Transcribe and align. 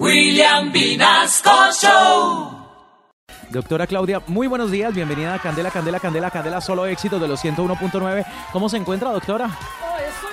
William 0.00 0.72
Vinasco 0.72 1.70
Show. 1.72 2.50
Doctora 3.50 3.86
Claudia, 3.86 4.20
muy 4.26 4.48
buenos 4.48 4.70
días, 4.72 4.92
bienvenida 4.92 5.34
a 5.34 5.38
Candela, 5.38 5.70
Candela, 5.70 6.00
Candela, 6.00 6.30
Candela, 6.32 6.60
solo 6.60 6.86
éxitos 6.86 7.20
de 7.20 7.28
los 7.28 7.42
101.9. 7.44 8.26
¿Cómo 8.52 8.68
se 8.68 8.76
encuentra, 8.76 9.10
doctora? 9.12 9.46
Hoy 9.46 10.02
estoy, 10.08 10.32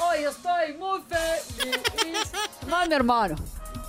Hoy 0.00 0.24
estoy 0.24 0.74
muy 0.78 1.00
feliz. 1.08 2.32
Más, 2.70 2.86
mi 2.88 2.94
hermano. 2.94 3.34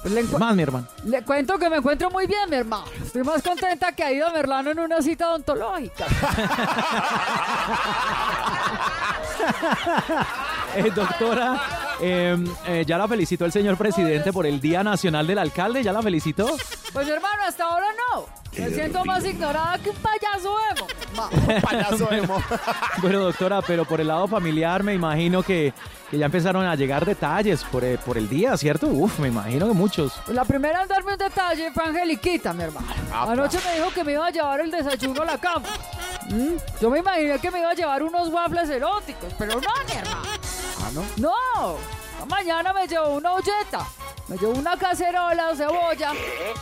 Pues 0.02 0.32
Más, 0.40 0.56
mi 0.56 0.64
hermano. 0.64 0.88
le 1.04 1.24
cuento 1.24 1.60
que 1.60 1.70
me 1.70 1.78
encuentro 1.78 2.10
muy 2.10 2.26
bien, 2.26 2.50
mi 2.50 2.56
hermano. 2.56 2.86
Estoy 3.04 3.24
más 3.24 3.44
contenta 3.44 3.92
que 3.92 4.04
ha 4.04 4.12
ido 4.12 4.32
Merlano 4.32 4.72
en 4.72 4.80
una 4.80 5.02
cita 5.02 5.30
odontológica. 5.30 6.06
Eh, 10.76 10.92
doctora, 10.94 11.60
eh, 12.02 12.38
eh, 12.66 12.84
ya 12.88 12.98
la 12.98 13.08
felicitó 13.08 13.46
el 13.46 13.52
señor 13.52 13.78
presidente 13.78 14.32
por 14.34 14.46
el 14.46 14.60
Día 14.60 14.84
Nacional 14.84 15.28
del 15.28 15.38
Alcalde, 15.40 15.84
¿ya 15.84 15.92
la 15.94 16.02
felicitó? 16.02 16.56
Pues, 16.94 17.08
hermano, 17.08 17.44
hasta 17.48 17.66
ahora 17.66 17.88
no. 18.14 18.26
Me 18.58 18.70
siento 18.72 19.06
más 19.06 19.24
ignorada 19.24 19.78
que 19.78 19.92
un 19.92 19.96
payaso 19.98 20.56
emo. 20.76 20.88
Ma- 21.16 21.30
payaso 21.62 22.12
emo. 22.12 22.42
Bueno, 23.02 23.20
doctora, 23.20 23.62
pero 23.62 23.86
por 23.86 24.02
el 24.02 24.08
lado 24.08 24.28
familiar 24.28 24.84
me 24.84 24.94
imagino 24.96 25.44
que, 25.44 25.72
que 26.10 26.18
ya 26.18 26.26
empezaron 26.26 26.66
a 26.66 26.76
llegar 26.76 27.06
detalles 27.06 27.64
por, 27.66 27.84
eh, 27.84 27.98
por 28.04 28.18
el 28.18 28.28
día, 28.28 28.58
¿cierto? 28.58 28.88
Uf, 28.88 29.20
me 29.20 29.28
imagino 29.30 29.68
que 29.68 29.74
muchos. 29.74 30.14
Pues 30.26 30.36
la 30.36 30.44
primera 30.46 30.82
en 30.82 30.88
darme 30.90 31.14
un 31.14 31.18
detalle 31.20 31.72
fue 31.72 31.84
Angeliquita, 31.86 32.52
mi 32.54 32.64
hermano. 32.64 32.88
Anoche 33.14 33.60
me 33.64 33.76
dijo 33.76 33.92
que 33.94 34.04
me 34.04 34.14
iba 34.14 34.26
a 34.26 34.32
llevar 34.32 34.60
el 34.62 34.72
desayuno 34.72 35.22
a 35.22 35.26
la 35.26 35.38
cama. 35.38 35.68
¿Mm? 36.30 36.56
Yo 36.82 36.90
me 36.90 37.00
imaginé 37.00 37.40
que 37.40 37.52
me 37.52 37.60
iba 37.60 37.70
a 37.70 37.74
llevar 37.76 38.04
unos 38.04 38.28
waffles 38.30 38.70
eróticos, 38.70 39.32
pero 39.38 39.54
no, 39.54 39.70
mi 39.88 39.94
hermano. 39.96 40.28
¿No? 40.92 41.78
Mañana 42.28 42.74
me 42.74 42.86
llevo 42.88 43.10
una 43.10 43.34
olleta, 43.34 43.86
me 44.28 44.38
llevo 44.38 44.54
una 44.54 44.76
cacerola, 44.78 45.56
cebolla, 45.56 46.12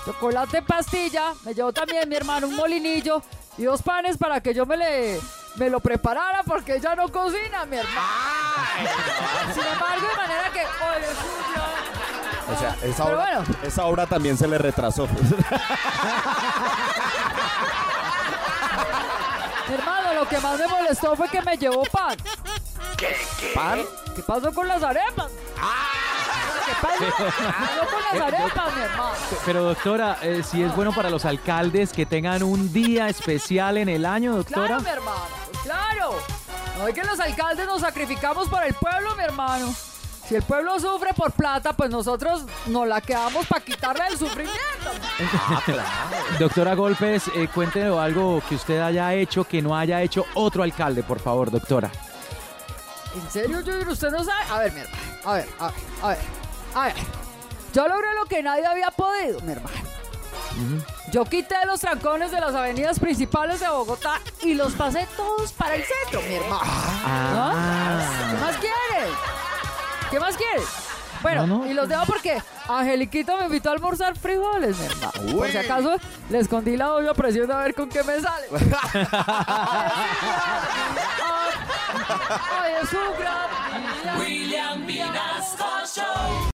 chocolate 0.05 0.61
pastilla, 0.61 1.33
me 1.43 1.53
llevo 1.53 1.73
también 1.73 2.07
mi 2.07 2.15
hermano 2.15 2.47
un 2.47 2.55
molinillo 2.55 3.21
y 3.57 3.63
dos 3.63 3.81
panes 3.81 4.17
para 4.17 4.39
que 4.39 4.53
yo 4.53 4.65
me 4.65 4.77
le 4.77 5.19
me 5.55 5.69
lo 5.71 5.79
preparara 5.79 6.43
porque 6.43 6.75
ella 6.75 6.93
no 6.95 7.09
cocina, 7.11 7.65
mi 7.65 7.77
hermano. 7.77 8.07
Sin 9.53 9.63
embargo, 9.63 10.07
de 10.07 10.15
manera 10.15 10.49
que 10.53 10.59
hoy 10.59 11.01
es 11.01 12.55
O 12.55 12.59
sea, 12.59 12.77
esa 12.83 13.03
Pero 13.05 13.17
obra, 13.17 13.39
bueno. 13.39 13.55
esa 13.63 13.85
obra 13.85 14.05
también 14.05 14.37
se 14.37 14.47
le 14.47 14.59
retrasó. 14.59 15.07
Mi 19.67 19.73
hermano, 19.73 20.13
lo 20.13 20.27
que 20.29 20.39
más 20.39 20.57
me 20.59 20.67
molestó 20.67 21.15
fue 21.15 21.27
que 21.27 21.41
me 21.41 21.57
llevó 21.57 21.83
pan. 21.85 22.15
¿Pan? 23.53 23.81
¿Qué 24.15 24.23
pasó 24.23 24.53
con 24.53 24.67
las 24.67 24.81
arepas? 24.81 25.31
¿Qué 26.65 26.73
pasó? 26.81 26.99
¿Qué 26.99 27.11
pasó 27.11 27.87
con 27.91 28.01
las 28.01 28.27
arepas, 28.33 28.75
mi 28.75 28.81
hermano? 28.81 29.13
Pero 29.45 29.63
doctora, 29.63 30.17
eh, 30.21 30.41
si 30.43 30.63
es 30.63 30.75
bueno 30.75 30.91
para 30.93 31.09
los 31.09 31.23
alcaldes 31.25 31.93
que 31.93 32.05
tengan 32.05 32.41
un 32.43 32.73
día 32.73 33.07
especial 33.07 33.77
en 33.77 33.89
el 33.89 34.05
año, 34.05 34.35
doctora. 34.35 34.67
Claro, 34.67 34.81
mi 34.81 34.89
hermano, 34.89 35.21
claro. 35.63 36.15
No 36.77 36.87
es 36.87 36.95
que 36.95 37.03
los 37.03 37.19
alcaldes 37.19 37.65
nos 37.67 37.81
sacrificamos 37.81 38.49
por 38.49 38.63
el 38.63 38.73
pueblo, 38.73 39.15
mi 39.15 39.23
hermano. 39.23 39.73
Si 40.27 40.35
el 40.35 40.43
pueblo 40.43 40.77
sufre 40.79 41.13
por 41.13 41.31
plata, 41.31 41.71
pues 41.71 41.89
nosotros 41.89 42.43
nos 42.65 42.85
la 42.85 42.99
quedamos 42.99 43.45
para 43.45 43.63
quitarle 43.63 44.07
el 44.07 44.17
sufrimiento. 44.17 44.91
Doctora 46.37 46.75
Golpes, 46.75 47.29
eh, 47.33 47.47
cuéntenos 47.53 47.97
algo 47.97 48.41
que 48.49 48.55
usted 48.55 48.81
haya 48.81 49.13
hecho 49.13 49.45
que 49.45 49.61
no 49.61 49.77
haya 49.77 50.01
hecho 50.01 50.25
otro 50.33 50.63
alcalde, 50.63 51.01
por 51.01 51.19
favor, 51.19 51.49
doctora. 51.49 51.89
¿En 53.23 53.31
serio, 53.31 53.57
Junior? 53.63 53.87
¿Usted 53.89 54.09
no 54.11 54.23
sabe? 54.23 54.43
A 54.51 54.59
ver, 54.59 54.71
mi 54.73 54.81
hermano. 54.81 55.01
A 55.25 55.33
ver, 55.33 55.49
a 55.59 55.65
ver, 55.67 55.73
a 56.03 56.07
ver. 56.09 56.17
A 56.75 56.83
ver. 56.85 56.93
Yo 57.73 57.87
logré 57.87 58.13
lo 58.15 58.25
que 58.25 58.43
nadie 58.43 58.65
había 58.65 58.91
podido, 58.91 59.39
mi 59.41 59.51
hermano. 59.53 59.75
Yo 61.11 61.23
quité 61.25 61.55
los 61.67 61.79
trancones 61.79 62.31
de 62.31 62.39
las 62.41 62.53
avenidas 62.55 62.99
principales 62.99 63.59
de 63.59 63.67
Bogotá 63.69 64.19
y 64.41 64.55
los 64.55 64.73
pasé 64.73 65.07
todos 65.15 65.51
para 65.53 65.75
el 65.75 65.83
centro, 65.83 66.21
mi 66.27 66.35
hermano. 66.35 66.59
Ah. 66.63 68.01
¿Qué 68.31 68.37
más 68.37 68.55
quieres? 68.57 69.15
¿Qué 70.09 70.19
más 70.19 70.35
quieres? 70.37 70.63
Bueno, 71.21 71.45
No, 71.47 71.57
no. 71.59 71.67
y 71.67 71.73
los 71.73 71.87
dejo 71.89 72.05
porque 72.05 72.41
Angeliquita 72.67 73.35
me 73.37 73.45
invitó 73.45 73.69
a 73.69 73.73
almorzar 73.73 74.17
frijoles, 74.17 74.77
mi 74.77 74.85
hermano. 74.85 75.11
Por 75.37 75.49
si 75.49 75.57
acaso 75.57 75.95
le 76.29 76.39
escondí 76.39 76.75
la 76.77 76.93
olla 76.93 77.13
presión 77.13 77.51
a 77.51 77.57
ver 77.57 77.73
con 77.75 77.89
qué 77.89 78.03
me 78.03 78.19
sale. 78.19 78.47
Ay, 82.29 82.73
es 82.81 82.93
un 82.93 83.17
gran. 83.19 84.19
William 84.19 84.85
Vinasco 84.85 85.65
Show. 85.85 86.37